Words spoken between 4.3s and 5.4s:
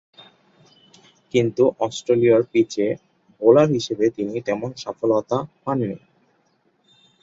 তেমন সফলতা